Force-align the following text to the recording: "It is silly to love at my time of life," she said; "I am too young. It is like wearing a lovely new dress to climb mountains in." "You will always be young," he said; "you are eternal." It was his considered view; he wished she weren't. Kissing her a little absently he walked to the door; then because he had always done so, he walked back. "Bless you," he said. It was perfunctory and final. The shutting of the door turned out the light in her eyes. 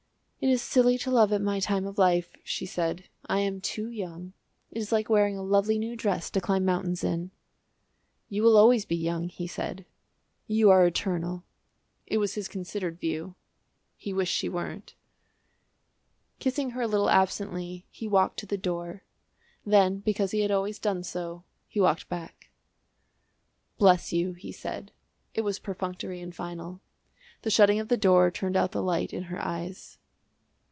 "It 0.43 0.49
is 0.49 0.63
silly 0.63 0.97
to 0.97 1.11
love 1.11 1.31
at 1.31 1.39
my 1.43 1.59
time 1.59 1.85
of 1.85 1.99
life," 1.99 2.33
she 2.43 2.65
said; 2.65 3.03
"I 3.27 3.41
am 3.41 3.61
too 3.61 3.87
young. 3.91 4.33
It 4.71 4.79
is 4.79 4.91
like 4.91 5.07
wearing 5.07 5.37
a 5.37 5.43
lovely 5.43 5.77
new 5.77 5.95
dress 5.95 6.31
to 6.31 6.41
climb 6.41 6.65
mountains 6.65 7.03
in." 7.03 7.29
"You 8.27 8.41
will 8.41 8.57
always 8.57 8.83
be 8.83 8.95
young," 8.95 9.29
he 9.29 9.45
said; 9.45 9.85
"you 10.47 10.71
are 10.71 10.83
eternal." 10.83 11.43
It 12.07 12.17
was 12.17 12.33
his 12.33 12.47
considered 12.47 12.99
view; 12.99 13.35
he 13.95 14.13
wished 14.13 14.33
she 14.35 14.49
weren't. 14.49 14.95
Kissing 16.39 16.71
her 16.71 16.81
a 16.81 16.87
little 16.87 17.11
absently 17.11 17.85
he 17.91 18.07
walked 18.07 18.39
to 18.39 18.47
the 18.47 18.57
door; 18.57 19.03
then 19.63 19.99
because 19.99 20.31
he 20.31 20.39
had 20.39 20.49
always 20.49 20.79
done 20.79 21.03
so, 21.03 21.43
he 21.67 21.79
walked 21.79 22.09
back. 22.09 22.49
"Bless 23.77 24.11
you," 24.11 24.33
he 24.33 24.51
said. 24.51 24.91
It 25.35 25.41
was 25.41 25.59
perfunctory 25.59 26.19
and 26.19 26.33
final. 26.35 26.81
The 27.43 27.51
shutting 27.51 27.79
of 27.79 27.89
the 27.89 27.95
door 27.95 28.31
turned 28.31 28.57
out 28.57 28.71
the 28.71 28.81
light 28.81 29.13
in 29.13 29.25
her 29.25 29.39
eyes. 29.39 29.99